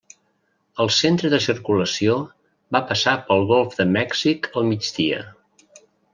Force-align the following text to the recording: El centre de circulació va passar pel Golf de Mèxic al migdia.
El 0.85 0.89
centre 0.99 1.29
de 1.33 1.39
circulació 1.47 2.15
va 2.77 2.81
passar 2.93 3.15
pel 3.29 3.47
Golf 3.53 3.77
de 3.83 3.87
Mèxic 3.99 4.51
al 4.55 4.69
migdia. 4.73 5.23